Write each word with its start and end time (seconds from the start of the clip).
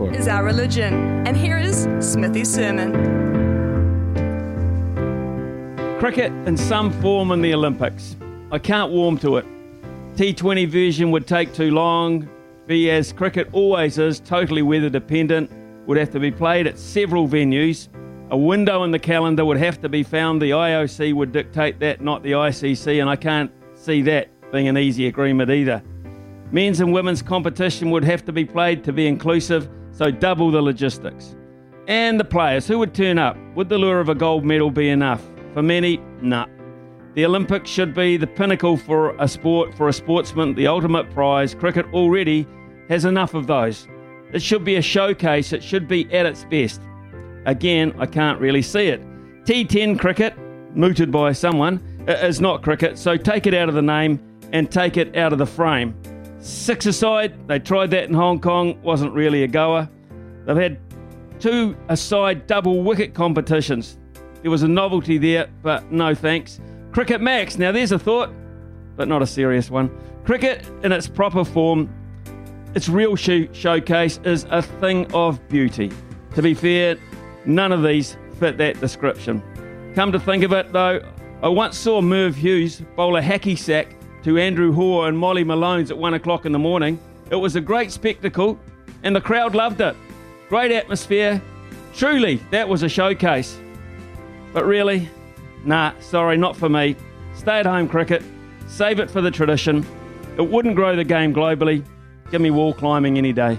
Is 0.00 0.28
our 0.28 0.44
religion. 0.44 1.26
And 1.26 1.36
here 1.36 1.58
is 1.58 1.88
Smithy's 1.98 2.48
sermon. 2.48 2.92
Cricket 5.98 6.30
in 6.46 6.56
some 6.56 6.92
form 7.02 7.32
in 7.32 7.42
the 7.42 7.52
Olympics. 7.52 8.14
I 8.52 8.60
can't 8.60 8.92
warm 8.92 9.18
to 9.18 9.38
it. 9.38 9.46
T20 10.14 10.68
version 10.68 11.10
would 11.10 11.26
take 11.26 11.52
too 11.52 11.72
long, 11.72 12.28
be 12.68 12.92
as 12.92 13.12
cricket 13.12 13.48
always 13.50 13.98
is, 13.98 14.20
totally 14.20 14.62
weather 14.62 14.88
dependent, 14.88 15.50
would 15.88 15.98
have 15.98 16.12
to 16.12 16.20
be 16.20 16.30
played 16.30 16.68
at 16.68 16.78
several 16.78 17.26
venues. 17.26 17.88
A 18.30 18.36
window 18.36 18.84
in 18.84 18.92
the 18.92 19.00
calendar 19.00 19.44
would 19.44 19.56
have 19.56 19.80
to 19.80 19.88
be 19.88 20.04
found. 20.04 20.40
The 20.40 20.50
IOC 20.50 21.12
would 21.12 21.32
dictate 21.32 21.80
that, 21.80 22.00
not 22.00 22.22
the 22.22 22.32
ICC, 22.32 23.00
and 23.00 23.10
I 23.10 23.16
can't 23.16 23.50
see 23.74 24.02
that 24.02 24.28
being 24.52 24.68
an 24.68 24.78
easy 24.78 25.08
agreement 25.08 25.50
either. 25.50 25.82
Men's 26.52 26.78
and 26.78 26.92
women's 26.92 27.20
competition 27.20 27.90
would 27.90 28.04
have 28.04 28.24
to 28.26 28.32
be 28.32 28.44
played 28.44 28.84
to 28.84 28.92
be 28.92 29.08
inclusive, 29.08 29.68
so 29.98 30.12
double 30.12 30.52
the 30.52 30.62
logistics. 30.62 31.34
And 31.88 32.20
the 32.20 32.24
players, 32.24 32.68
who 32.68 32.78
would 32.78 32.94
turn 32.94 33.18
up? 33.18 33.36
Would 33.56 33.68
the 33.68 33.78
lure 33.78 33.98
of 33.98 34.08
a 34.08 34.14
gold 34.14 34.44
medal 34.44 34.70
be 34.70 34.88
enough? 34.88 35.28
For 35.54 35.62
many, 35.62 35.96
nah. 36.22 36.46
The 37.14 37.24
Olympics 37.24 37.68
should 37.68 37.94
be 37.94 38.16
the 38.16 38.26
pinnacle 38.28 38.76
for 38.76 39.16
a 39.16 39.26
sport, 39.26 39.74
for 39.74 39.88
a 39.88 39.92
sportsman, 39.92 40.54
the 40.54 40.68
ultimate 40.68 41.10
prize. 41.10 41.52
Cricket 41.52 41.86
already 41.92 42.46
has 42.88 43.06
enough 43.06 43.34
of 43.34 43.48
those. 43.48 43.88
It 44.32 44.40
should 44.40 44.64
be 44.64 44.76
a 44.76 44.82
showcase, 44.82 45.52
it 45.52 45.64
should 45.64 45.88
be 45.88 46.04
at 46.12 46.26
its 46.26 46.44
best. 46.44 46.80
Again, 47.46 47.92
I 47.98 48.06
can't 48.06 48.38
really 48.38 48.62
see 48.62 48.86
it. 48.86 49.02
T10 49.44 49.98
cricket, 49.98 50.34
mooted 50.76 51.10
by 51.10 51.32
someone, 51.32 51.82
is 52.06 52.40
not 52.40 52.62
cricket, 52.62 52.98
so 52.98 53.16
take 53.16 53.48
it 53.48 53.54
out 53.54 53.68
of 53.68 53.74
the 53.74 53.82
name 53.82 54.20
and 54.52 54.70
take 54.70 54.96
it 54.96 55.16
out 55.16 55.32
of 55.32 55.38
the 55.38 55.46
frame. 55.46 56.00
Six 56.40 56.86
aside, 56.86 57.48
they 57.48 57.58
tried 57.58 57.90
that 57.90 58.04
in 58.04 58.14
Hong 58.14 58.40
Kong, 58.40 58.80
wasn't 58.82 59.12
really 59.12 59.42
a 59.42 59.48
goer. 59.48 59.88
They've 60.46 60.56
had 60.56 60.78
two 61.40 61.76
aside 61.88 62.46
double 62.46 62.82
wicket 62.82 63.14
competitions. 63.14 63.98
There 64.42 64.50
was 64.50 64.62
a 64.62 64.68
novelty 64.68 65.18
there, 65.18 65.48
but 65.62 65.90
no 65.90 66.14
thanks. 66.14 66.60
Cricket 66.92 67.20
Max, 67.20 67.58
now 67.58 67.72
there's 67.72 67.92
a 67.92 67.98
thought, 67.98 68.30
but 68.96 69.08
not 69.08 69.20
a 69.20 69.26
serious 69.26 69.70
one. 69.70 69.90
Cricket 70.24 70.64
in 70.84 70.92
its 70.92 71.08
proper 71.08 71.44
form, 71.44 71.92
its 72.74 72.88
real 72.88 73.16
show- 73.16 73.52
showcase 73.52 74.20
is 74.24 74.46
a 74.50 74.62
thing 74.62 75.12
of 75.12 75.46
beauty. 75.48 75.90
To 76.34 76.42
be 76.42 76.54
fair, 76.54 76.96
none 77.46 77.72
of 77.72 77.82
these 77.82 78.16
fit 78.38 78.58
that 78.58 78.80
description. 78.80 79.42
Come 79.94 80.12
to 80.12 80.20
think 80.20 80.44
of 80.44 80.52
it, 80.52 80.72
though, 80.72 81.00
I 81.42 81.48
once 81.48 81.76
saw 81.76 82.00
Merv 82.00 82.36
Hughes 82.36 82.82
bowl 82.94 83.16
a 83.16 83.22
hacky 83.22 83.58
sack 83.58 83.94
to 84.28 84.36
Andrew 84.36 84.72
Hoare 84.72 85.08
and 85.08 85.18
Molly 85.18 85.42
Malone's 85.42 85.90
at 85.90 85.96
one 85.96 86.12
o'clock 86.12 86.44
in 86.44 86.52
the 86.52 86.58
morning. 86.58 87.00
It 87.30 87.36
was 87.36 87.56
a 87.56 87.62
great 87.62 87.90
spectacle, 87.90 88.58
and 89.02 89.16
the 89.16 89.22
crowd 89.22 89.54
loved 89.54 89.80
it. 89.80 89.96
Great 90.50 90.70
atmosphere. 90.70 91.40
Truly, 91.94 92.36
that 92.50 92.68
was 92.68 92.82
a 92.82 92.90
showcase. 92.90 93.58
But 94.52 94.66
really, 94.66 95.08
nah, 95.64 95.94
sorry, 96.00 96.36
not 96.36 96.58
for 96.58 96.68
me. 96.68 96.94
Stay 97.34 97.58
at 97.58 97.64
home 97.64 97.88
cricket. 97.88 98.22
Save 98.66 99.00
it 99.00 99.10
for 99.10 99.22
the 99.22 99.30
tradition. 99.30 99.86
It 100.36 100.42
wouldn't 100.42 100.76
grow 100.76 100.94
the 100.94 101.04
game 101.04 101.32
globally. 101.32 101.82
Give 102.30 102.42
me 102.42 102.50
wall 102.50 102.74
climbing 102.74 103.16
any 103.16 103.32
day. 103.32 103.58